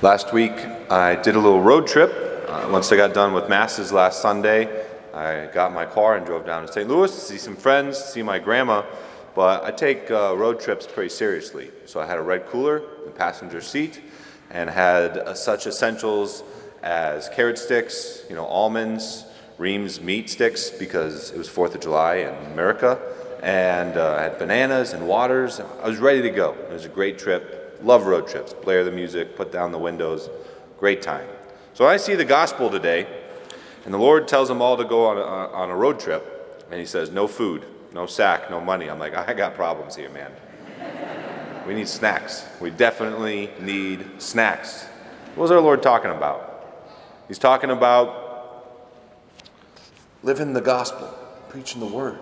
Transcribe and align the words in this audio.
Last 0.00 0.32
week, 0.32 0.52
I 0.88 1.16
did 1.16 1.34
a 1.34 1.40
little 1.40 1.60
road 1.60 1.88
trip. 1.88 2.12
Uh, 2.46 2.68
once 2.70 2.92
I 2.92 2.96
got 2.96 3.14
done 3.14 3.32
with 3.32 3.48
Masses 3.48 3.90
last 3.90 4.22
Sunday, 4.22 4.86
I 5.12 5.46
got 5.52 5.72
my 5.72 5.86
car 5.86 6.16
and 6.16 6.24
drove 6.24 6.46
down 6.46 6.64
to 6.64 6.72
St. 6.72 6.88
Louis 6.88 7.12
to 7.12 7.20
see 7.20 7.36
some 7.36 7.56
friends, 7.56 7.98
see 7.98 8.22
my 8.22 8.38
grandma. 8.38 8.84
But 9.34 9.64
I 9.64 9.72
take 9.72 10.08
uh, 10.08 10.36
road 10.36 10.60
trips 10.60 10.86
pretty 10.86 11.08
seriously. 11.08 11.72
So 11.84 11.98
I 11.98 12.06
had 12.06 12.16
a 12.16 12.22
red 12.22 12.46
cooler 12.46 12.78
in 12.78 13.06
the 13.06 13.10
passenger 13.10 13.60
seat 13.60 14.00
and 14.50 14.70
had 14.70 15.18
uh, 15.18 15.34
such 15.34 15.66
essentials 15.66 16.44
as 16.84 17.28
carrot 17.30 17.58
sticks, 17.58 18.22
you 18.28 18.36
know, 18.36 18.46
almonds, 18.46 19.24
Reams 19.58 20.00
meat 20.00 20.30
sticks 20.30 20.70
because 20.70 21.32
it 21.32 21.38
was 21.38 21.48
4th 21.48 21.74
of 21.74 21.80
July 21.80 22.18
in 22.18 22.52
America, 22.52 23.00
and 23.42 23.96
uh, 23.96 24.14
I 24.16 24.22
had 24.22 24.38
bananas 24.38 24.92
and 24.92 25.08
waters. 25.08 25.58
I 25.58 25.88
was 25.88 25.98
ready 25.98 26.22
to 26.22 26.30
go. 26.30 26.52
It 26.52 26.70
was 26.70 26.84
a 26.84 26.88
great 26.88 27.18
trip. 27.18 27.67
Love 27.82 28.06
road 28.06 28.26
trips. 28.28 28.52
Blare 28.52 28.84
the 28.84 28.90
music, 28.90 29.36
put 29.36 29.52
down 29.52 29.72
the 29.72 29.78
windows. 29.78 30.28
Great 30.78 31.02
time. 31.02 31.28
So 31.74 31.86
I 31.86 31.96
see 31.96 32.14
the 32.14 32.24
gospel 32.24 32.70
today, 32.70 33.06
and 33.84 33.94
the 33.94 33.98
Lord 33.98 34.26
tells 34.26 34.48
them 34.48 34.60
all 34.60 34.76
to 34.76 34.84
go 34.84 35.06
on 35.06 35.16
a, 35.16 35.20
on 35.20 35.70
a 35.70 35.76
road 35.76 36.00
trip, 36.00 36.66
and 36.70 36.80
He 36.80 36.86
says, 36.86 37.10
No 37.10 37.28
food, 37.28 37.64
no 37.92 38.06
sack, 38.06 38.50
no 38.50 38.60
money. 38.60 38.88
I'm 38.88 38.98
like, 38.98 39.14
I 39.14 39.32
got 39.32 39.54
problems 39.54 39.94
here, 39.94 40.10
man. 40.10 40.32
we 41.66 41.74
need 41.74 41.88
snacks. 41.88 42.44
We 42.60 42.70
definitely 42.70 43.50
need 43.60 44.20
snacks. 44.20 44.84
What 45.34 45.42
was 45.42 45.50
our 45.50 45.60
Lord 45.60 45.82
talking 45.82 46.10
about? 46.10 46.48
He's 47.28 47.38
talking 47.38 47.70
about 47.70 48.28
living 50.22 50.52
the 50.52 50.60
gospel, 50.60 51.14
preaching 51.48 51.80
the 51.80 51.86
word. 51.86 52.18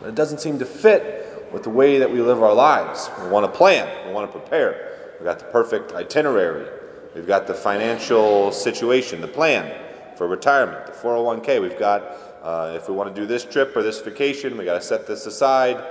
But 0.00 0.08
it 0.08 0.14
doesn't 0.14 0.38
seem 0.38 0.58
to 0.60 0.64
fit 0.64 1.48
with 1.52 1.62
the 1.62 1.70
way 1.70 1.98
that 1.98 2.10
we 2.10 2.20
live 2.20 2.42
our 2.42 2.54
lives. 2.54 3.10
We 3.22 3.28
want 3.28 3.50
to 3.50 3.56
plan, 3.56 4.06
we 4.06 4.12
want 4.12 4.32
to 4.32 4.38
prepare. 4.38 4.93
We've 5.14 5.24
got 5.24 5.38
the 5.38 5.46
perfect 5.46 5.92
itinerary. 5.92 6.68
We've 7.14 7.26
got 7.26 7.46
the 7.46 7.54
financial 7.54 8.50
situation, 8.50 9.20
the 9.20 9.28
plan 9.28 9.72
for 10.16 10.26
retirement, 10.26 10.86
the 10.86 10.92
401k. 10.92 11.60
We've 11.60 11.78
got, 11.78 12.02
uh, 12.42 12.72
if 12.76 12.88
we 12.88 12.94
want 12.94 13.14
to 13.14 13.20
do 13.20 13.26
this 13.26 13.44
trip 13.44 13.76
or 13.76 13.82
this 13.82 14.00
vacation, 14.00 14.56
we've 14.56 14.66
got 14.66 14.74
to 14.74 14.86
set 14.86 15.06
this 15.06 15.26
aside. 15.26 15.82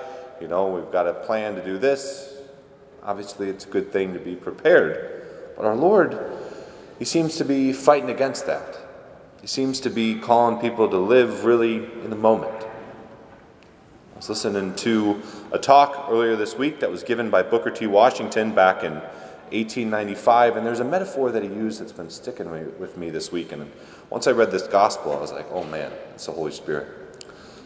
You 0.42 0.48
know, 0.48 0.68
we've 0.68 0.92
got 0.92 1.08
a 1.08 1.14
plan 1.14 1.56
to 1.56 1.64
do 1.64 1.78
this. 1.78 2.36
Obviously, 3.02 3.50
it's 3.50 3.66
a 3.66 3.70
good 3.70 3.92
thing 3.92 4.14
to 4.14 4.20
be 4.20 4.36
prepared. 4.36 5.54
But 5.56 5.66
our 5.66 5.76
Lord, 5.76 6.20
He 7.00 7.06
seems 7.06 7.38
to 7.38 7.46
be 7.46 7.74
fighting 7.74 8.10
against 8.10 8.46
that. 8.48 8.78
He 9.42 9.48
seems 9.48 9.80
to 9.82 9.90
be 9.90 10.16
calling 10.16 10.60
people 10.60 10.90
to 10.90 10.98
live 10.98 11.46
really 11.46 11.76
in 11.76 12.10
the 12.10 12.16
moment. 12.16 12.66
Was 14.24 14.30
listening 14.30 14.74
to 14.76 15.22
a 15.52 15.60
talk 15.60 16.08
earlier 16.10 16.38
this 16.38 16.58
week 16.58 16.80
that 16.80 16.90
was 16.90 17.04
given 17.04 17.30
by 17.30 17.44
Booker 17.44 17.70
T. 17.70 17.88
Washington 17.88 18.56
back 18.56 18.82
in 18.82 18.94
1895, 18.94 20.56
and 20.56 20.66
there's 20.66 20.80
a 20.80 20.86
metaphor 20.86 21.30
that 21.30 21.44
he 21.44 21.50
used 21.50 21.82
that's 21.82 21.92
been 21.92 22.10
sticking 22.10 22.50
with 22.80 22.96
me 22.96 23.10
this 23.10 23.34
week. 23.34 23.52
And 23.52 23.70
once 24.10 24.26
I 24.26 24.32
read 24.32 24.50
this 24.50 24.66
gospel, 24.66 25.12
I 25.12 25.20
was 25.20 25.34
like, 25.34 25.46
oh 25.52 25.66
man, 25.66 25.92
it's 26.14 26.28
the 26.28 26.32
Holy 26.32 26.54
Spirit. 26.54 26.88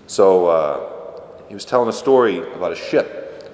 So 0.08 0.48
uh, 0.48 1.22
he 1.48 1.54
was 1.54 1.64
telling 1.64 1.90
a 1.90 1.94
story 1.94 2.40
about 2.40 2.72
a 2.72 2.76
ship 2.76 3.54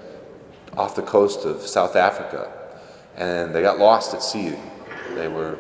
off 0.78 0.96
the 0.96 1.02
coast 1.02 1.44
of 1.44 1.60
South 1.60 1.98
Africa, 1.98 2.54
and 3.18 3.54
they 3.54 3.62
got 3.62 3.80
lost 3.80 4.14
at 4.14 4.24
sea. 4.24 4.56
They 5.14 5.28
were 5.28 5.58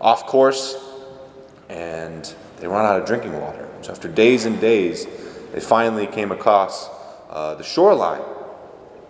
off 0.00 0.26
course, 0.26 0.76
and 1.68 2.32
they 2.58 2.68
ran 2.68 2.84
out 2.84 3.00
of 3.00 3.04
drinking 3.04 3.32
water. 3.40 3.68
So 3.82 3.90
after 3.90 4.06
days 4.06 4.44
and 4.44 4.60
days, 4.60 5.08
they 5.54 5.60
finally 5.60 6.06
came 6.06 6.32
across 6.32 6.90
uh, 7.30 7.54
the 7.54 7.64
shoreline, 7.64 8.22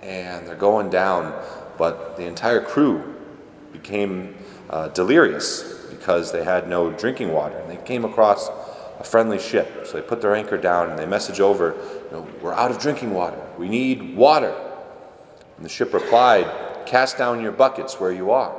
and 0.02 0.46
they're 0.46 0.54
going 0.54 0.90
down 0.90 1.32
but 1.76 2.16
the 2.16 2.24
entire 2.24 2.60
crew 2.60 3.14
became 3.72 4.34
uh, 4.70 4.88
delirious 4.88 5.86
because 5.90 6.32
they 6.32 6.44
had 6.44 6.68
no 6.68 6.90
drinking 6.92 7.32
water. 7.32 7.56
And 7.58 7.70
they 7.70 7.82
came 7.84 8.04
across 8.04 8.48
a 8.98 9.04
friendly 9.04 9.38
ship. 9.38 9.86
So 9.86 9.94
they 9.94 10.02
put 10.02 10.20
their 10.20 10.34
anchor 10.34 10.56
down 10.56 10.90
and 10.90 10.98
they 10.98 11.06
message 11.06 11.40
over, 11.40 11.74
you 12.06 12.10
know, 12.12 12.28
We're 12.40 12.54
out 12.54 12.70
of 12.70 12.78
drinking 12.78 13.12
water. 13.12 13.40
We 13.58 13.68
need 13.68 14.16
water. 14.16 14.54
And 15.56 15.64
the 15.64 15.68
ship 15.68 15.92
replied, 15.92 16.50
Cast 16.86 17.18
down 17.18 17.40
your 17.40 17.52
buckets 17.52 17.98
where 17.98 18.12
you 18.12 18.30
are. 18.30 18.54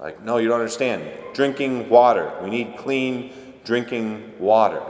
Like, 0.00 0.22
no, 0.22 0.38
you 0.38 0.48
don't 0.48 0.60
understand. 0.60 1.10
Drinking 1.34 1.90
water. 1.90 2.32
We 2.42 2.48
need 2.48 2.76
clean 2.78 3.32
drinking 3.64 4.38
water. 4.38 4.82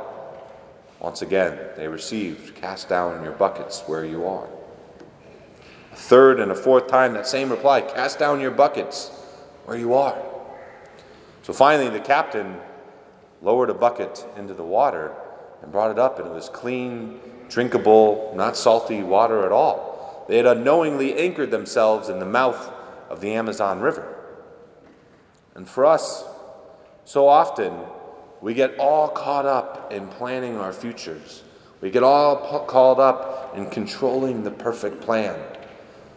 Once 1.00 1.22
again, 1.22 1.58
they 1.76 1.88
received, 1.88 2.54
Cast 2.54 2.88
down 2.88 3.24
your 3.24 3.32
buckets 3.32 3.82
where 3.86 4.04
you 4.04 4.26
are. 4.26 4.48
A 5.92 5.96
third 5.96 6.38
and 6.38 6.52
a 6.52 6.54
fourth 6.54 6.88
time, 6.88 7.14
that 7.14 7.26
same 7.26 7.50
reply 7.50 7.80
cast 7.80 8.18
down 8.18 8.40
your 8.40 8.50
buckets 8.50 9.08
where 9.64 9.76
you 9.76 9.94
are. 9.94 10.22
So 11.42 11.52
finally, 11.52 11.88
the 11.88 12.00
captain 12.00 12.60
lowered 13.42 13.70
a 13.70 13.74
bucket 13.74 14.24
into 14.36 14.52
the 14.52 14.62
water 14.62 15.14
and 15.62 15.72
brought 15.72 15.90
it 15.90 15.98
up, 15.98 16.18
and 16.18 16.28
it 16.28 16.34
was 16.34 16.50
clean, 16.50 17.18
drinkable, 17.48 18.32
not 18.36 18.56
salty 18.56 19.02
water 19.02 19.44
at 19.46 19.52
all. 19.52 20.24
They 20.28 20.36
had 20.36 20.46
unknowingly 20.46 21.18
anchored 21.18 21.50
themselves 21.50 22.08
in 22.08 22.18
the 22.18 22.26
mouth 22.26 22.70
of 23.08 23.20
the 23.20 23.32
Amazon 23.32 23.80
River. 23.80 24.16
And 25.54 25.68
for 25.68 25.86
us, 25.86 26.24
so 27.04 27.26
often, 27.26 27.72
we 28.40 28.54
get 28.54 28.78
all 28.78 29.08
caught 29.08 29.46
up 29.46 29.92
in 29.92 30.08
planning 30.08 30.56
our 30.56 30.72
futures. 30.72 31.42
We 31.80 31.90
get 31.90 32.02
all 32.02 32.64
caught 32.66 32.98
up 32.98 33.56
in 33.56 33.68
controlling 33.70 34.44
the 34.44 34.50
perfect 34.50 35.00
plan 35.00 35.38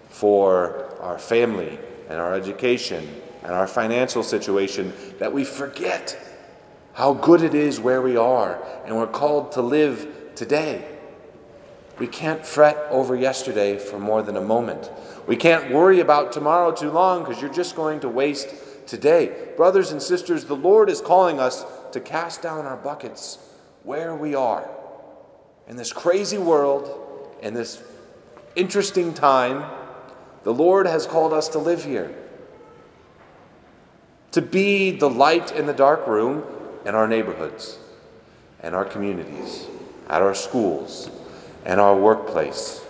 for 0.10 0.98
our 1.02 1.18
family 1.18 1.80
and 2.10 2.20
our 2.20 2.34
education 2.34 3.08
and 3.44 3.52
our 3.52 3.68
financial 3.68 4.24
situation 4.24 4.94
that 5.20 5.34
we 5.34 5.44
forget 5.44 6.18
how 6.94 7.14
good 7.14 7.42
it 7.42 7.56
is 7.56 7.80
where 7.80 8.02
we 8.02 8.16
are 8.16 8.64
and 8.86 8.96
we're 8.96 9.08
called 9.08 9.52
to 9.54 9.62
live 9.62 10.08
today. 10.36 10.88
We 12.00 12.08
can't 12.08 12.46
fret 12.46 12.78
over 12.90 13.16
yesterday 13.16 13.78
for 13.78 14.00
more 14.00 14.22
than 14.22 14.36
a 14.36 14.42
moment. 14.42 14.90
We 15.28 15.36
can't 15.36 15.72
worry 15.72 16.00
about 16.00 16.32
tomorrow 16.32 16.72
too 16.72 16.90
long 16.90 17.24
because 17.24 17.42
you're 17.42 17.54
just 17.54 17.76
going 17.76 18.00
to 18.02 18.10
waste 18.10 18.50
today. 18.88 19.50
Brothers 19.56 19.92
and 19.92 20.02
sisters, 20.02 20.46
the 20.46 20.56
Lord 20.56 20.90
is 20.90 21.02
calling 21.02 21.40
us 21.40 21.66
to 21.94 22.00
cast 22.00 22.42
down 22.42 22.66
our 22.66 22.78
buckets 22.78 23.38
where 23.84 24.16
we 24.16 24.36
are. 24.36 24.70
In 25.68 25.78
this 25.78 25.94
crazy 25.94 26.38
world, 26.38 27.36
in 27.42 27.54
this 27.54 27.82
interesting 28.56 29.14
time, 29.14 29.70
the 30.44 30.54
Lord 30.54 30.86
has 30.86 31.08
called 31.08 31.34
us 31.34 31.48
to 31.50 31.60
live 31.60 31.86
here, 31.86 32.14
to 34.32 34.42
be 34.42 34.92
the 34.92 35.10
light 35.10 35.52
in 35.52 35.66
the 35.66 35.74
dark 35.74 36.06
room 36.06 36.44
in 36.86 36.96
our 36.96 37.08
neighborhoods 37.08 37.78
and 38.60 38.76
our 38.76 38.86
communities, 38.86 39.68
at 40.10 40.22
our 40.22 40.36
schools 40.36 41.10
and 41.66 41.80
our 41.80 41.96
workplace. 41.96 42.84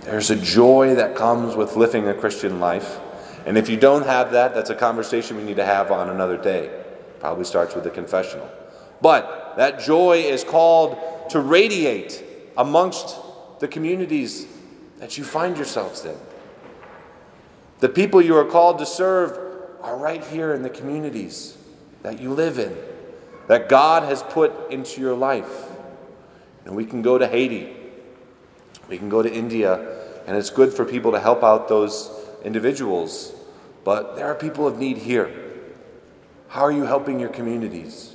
There's 0.00 0.30
a 0.30 0.36
joy 0.36 0.96
that 0.96 1.14
comes 1.14 1.54
with 1.54 1.76
living 1.76 2.08
a 2.08 2.14
Christian 2.14 2.58
life. 2.58 2.98
And 3.44 3.58
if 3.58 3.68
you 3.68 3.76
don't 3.76 4.06
have 4.06 4.32
that, 4.32 4.54
that's 4.54 4.70
a 4.70 4.74
conversation 4.74 5.36
we 5.36 5.42
need 5.42 5.56
to 5.56 5.64
have 5.64 5.90
on 5.90 6.08
another 6.08 6.36
day. 6.36 6.70
Probably 7.20 7.44
starts 7.44 7.74
with 7.74 7.84
the 7.84 7.90
confessional. 7.90 8.48
But 9.00 9.54
that 9.56 9.80
joy 9.80 10.18
is 10.18 10.44
called 10.44 10.98
to 11.30 11.40
radiate 11.40 12.22
amongst 12.56 13.16
the 13.58 13.68
communities 13.68 14.46
that 14.98 15.18
you 15.18 15.24
find 15.24 15.56
yourselves 15.56 16.04
in. 16.04 16.16
The 17.80 17.88
people 17.88 18.22
you 18.22 18.36
are 18.36 18.44
called 18.44 18.78
to 18.78 18.86
serve 18.86 19.36
are 19.82 19.96
right 19.96 20.22
here 20.24 20.54
in 20.54 20.62
the 20.62 20.70
communities 20.70 21.58
that 22.02 22.20
you 22.20 22.32
live 22.32 22.58
in, 22.58 22.76
that 23.48 23.68
God 23.68 24.04
has 24.04 24.22
put 24.22 24.70
into 24.70 25.00
your 25.00 25.14
life. 25.14 25.68
And 26.64 26.76
we 26.76 26.84
can 26.84 27.02
go 27.02 27.18
to 27.18 27.26
Haiti, 27.26 27.74
we 28.88 28.98
can 28.98 29.08
go 29.08 29.22
to 29.22 29.32
India, 29.32 29.98
and 30.26 30.36
it's 30.36 30.50
good 30.50 30.72
for 30.72 30.84
people 30.84 31.10
to 31.12 31.18
help 31.18 31.42
out 31.42 31.68
those 31.68 32.10
individuals. 32.44 33.34
But 33.84 34.16
there 34.16 34.26
are 34.26 34.34
people 34.34 34.66
of 34.66 34.78
need 34.78 34.98
here. 34.98 35.30
How 36.48 36.62
are 36.62 36.72
you 36.72 36.84
helping 36.84 37.18
your 37.18 37.30
communities? 37.30 38.14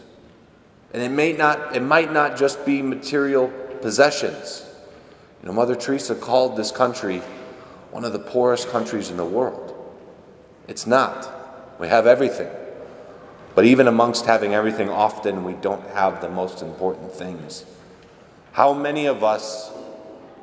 And 0.93 1.01
it 1.01 1.09
may 1.09 1.33
not 1.33 1.75
it 1.75 1.81
might 1.81 2.13
not 2.13 2.37
just 2.37 2.65
be 2.65 2.81
material 2.81 3.49
possessions. 3.81 4.65
You 5.41 5.47
know, 5.47 5.53
Mother 5.53 5.75
Teresa 5.75 6.15
called 6.15 6.55
this 6.55 6.71
country 6.71 7.21
one 7.91 8.05
of 8.05 8.13
the 8.13 8.19
poorest 8.19 8.69
countries 8.69 9.09
in 9.09 9.17
the 9.17 9.25
world. 9.25 9.73
It's 10.67 10.85
not. 10.85 11.79
We 11.79 11.87
have 11.87 12.07
everything. 12.07 12.49
But 13.55 13.65
even 13.65 13.87
amongst 13.87 14.25
having 14.25 14.53
everything, 14.53 14.89
often 14.89 15.43
we 15.43 15.53
don't 15.53 15.85
have 15.91 16.21
the 16.21 16.29
most 16.29 16.61
important 16.61 17.11
things. 17.11 17.65
How 18.51 18.73
many 18.73 19.07
of 19.07 19.23
us 19.23 19.71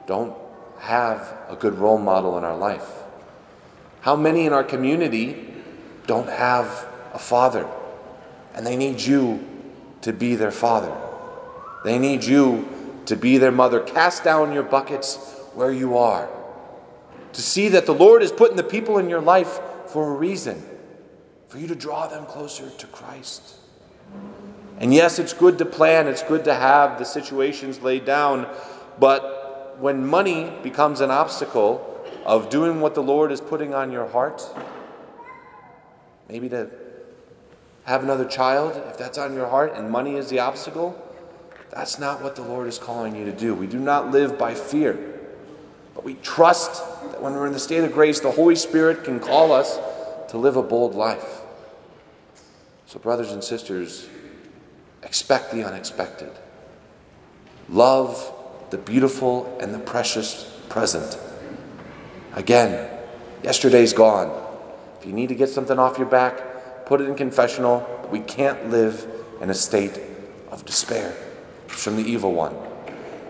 don't 0.07 0.37
have 0.81 1.33
a 1.49 1.57
good 1.57 1.75
role 1.75 1.99
model 1.99 2.37
in 2.39 2.45
our 2.45 2.57
life? 2.57 2.89
How 4.05 4.17
many 4.17 4.45
in 4.45 4.53
our 4.53 4.63
community 4.63 5.35
don't 6.07 6.29
have 6.29 6.87
a 7.15 7.19
father 7.19 7.67
and 8.55 8.67
they 8.67 8.77
need 8.77 9.01
you 9.01 9.43
to 10.03 10.13
be 10.13 10.35
their 10.35 10.51
father? 10.51 10.95
They 11.85 11.99
need 11.99 12.23
you 12.23 12.69
to 13.07 13.17
be 13.17 13.39
their 13.39 13.51
mother. 13.51 13.81
Cast 13.81 14.23
down 14.23 14.53
your 14.53 14.63
buckets 14.63 15.17
where 15.55 15.73
you 15.73 15.97
are. 15.97 16.29
To 17.33 17.41
see 17.41 17.71
that 17.71 17.87
the 17.87 17.95
Lord 17.95 18.23
is 18.23 18.31
putting 18.31 18.59
the 18.59 18.63
people 18.63 18.99
in 18.99 19.09
your 19.09 19.23
life 19.23 19.59
for 19.87 20.11
a 20.11 20.15
reason 20.15 20.63
for 21.49 21.57
you 21.57 21.67
to 21.69 21.75
draw 21.75 22.07
them 22.07 22.27
closer 22.27 22.69
to 22.69 22.87
Christ. 22.89 23.55
And 24.81 24.93
yes, 24.93 25.19
it's 25.19 25.33
good 25.33 25.57
to 25.57 25.65
plan, 25.65 26.09
it's 26.09 26.23
good 26.23 26.45
to 26.45 26.53
have 26.53 26.99
the 26.99 27.07
situations 27.07 27.81
laid 27.81 28.05
down, 28.05 28.55
but 29.01 29.77
when 29.79 30.07
money 30.07 30.53
becomes 30.63 31.01
an 31.01 31.11
obstacle 31.11 31.94
of 32.25 32.49
doing 32.51 32.81
what 32.81 32.95
the 32.95 33.03
Lord 33.03 33.33
is 33.33 33.41
putting 33.41 33.75
on 33.75 33.93
your 33.93 34.09
heart, 34.09 34.43
maybe 36.29 36.49
to 36.49 36.71
have 37.85 38.03
another 38.03 38.25
child, 38.25 38.81
if 38.89 38.97
that's 38.97 39.19
on 39.19 39.35
your 39.35 39.49
heart 39.49 39.75
and 39.75 39.91
money 39.91 40.17
is 40.17 40.29
the 40.29 40.39
obstacle, 40.39 41.01
that's 41.71 41.99
not 41.99 42.23
what 42.23 42.37
the 42.37 42.43
Lord 42.43 42.67
is 42.67 42.79
calling 42.79 43.15
you 43.15 43.25
to 43.27 43.33
do. 43.33 43.55
We 43.55 43.67
do 43.67 43.79
not 43.79 44.11
live 44.11 44.39
by 44.39 44.55
fear, 44.55 45.21
but 45.95 46.05
we 46.05 46.15
trust 46.15 46.83
that 47.11 47.21
when 47.21 47.35
we're 47.35 47.47
in 47.47 47.53
the 47.53 47.59
state 47.59 47.85
of 47.85 47.93
grace, 47.93 48.21
the 48.21 48.31
Holy 48.31 48.57
Spirit 48.57 49.05
can 49.05 49.21
call 49.21 49.53
us 49.53 49.79
to 50.31 50.39
live 50.39 50.57
a 50.57 50.63
bold 50.63 50.95
life. 50.95 51.43
So, 52.87 52.99
brothers 52.99 53.33
and 53.33 53.43
sisters, 53.43 54.09
expect 55.03 55.53
the 55.53 55.65
unexpected. 55.65 56.31
Love 57.69 58.33
the 58.71 58.79
beautiful 58.79 59.59
and 59.61 59.75
the 59.75 59.79
precious 59.79 60.59
present. 60.69 61.19
Again, 62.35 62.91
yesterday's 63.43 63.93
gone. 63.93 64.31
If 64.99 65.07
you 65.07 65.13
need 65.13 65.29
to 65.29 65.35
get 65.35 65.49
something 65.49 65.79
off 65.79 65.99
your 65.99 66.09
back, 66.09 66.87
put 66.87 67.01
it 67.01 67.09
in 67.09 67.15
confessional. 67.15 68.09
We 68.11 68.21
can't 68.21 68.71
live 68.71 69.07
in 69.41 69.51
a 69.51 69.55
state 69.55 70.01
of 70.51 70.65
despair 70.65 71.15
from 71.69 71.97
the 71.97 72.03
evil 72.03 72.33
one. 72.33 72.55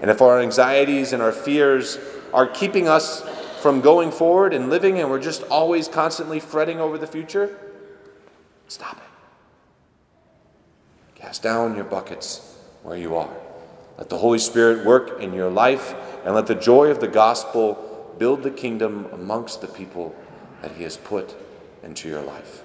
And 0.00 0.10
if 0.10 0.22
our 0.22 0.40
anxieties 0.40 1.12
and 1.12 1.22
our 1.22 1.32
fears 1.32 1.98
are 2.32 2.46
keeping 2.46 2.88
us 2.88 3.22
from 3.60 3.80
going 3.80 4.10
forward 4.10 4.52
and 4.52 4.68
living, 4.70 4.98
and 4.98 5.10
we're 5.10 5.20
just 5.20 5.42
always 5.44 5.88
constantly 5.88 6.40
fretting 6.40 6.80
over 6.80 6.98
the 6.98 7.06
future, 7.06 7.56
stop 8.68 8.96
it. 8.96 9.02
Cast 11.14 11.42
down 11.42 11.74
your 11.74 11.84
buckets 11.84 12.58
where 12.82 12.96
you 12.96 13.16
are. 13.16 13.34
Let 13.96 14.08
the 14.10 14.18
Holy 14.18 14.38
Spirit 14.38 14.84
work 14.84 15.20
in 15.20 15.32
your 15.32 15.50
life, 15.50 15.94
and 16.24 16.34
let 16.34 16.46
the 16.46 16.54
joy 16.54 16.88
of 16.88 17.00
the 17.00 17.08
gospel 17.08 17.93
build 18.18 18.42
the 18.42 18.50
kingdom 18.50 19.06
amongst 19.12 19.60
the 19.60 19.66
people 19.66 20.14
that 20.62 20.72
He 20.72 20.84
has 20.84 20.96
put 20.96 21.34
into 21.82 22.08
your 22.08 22.22
life. 22.22 22.62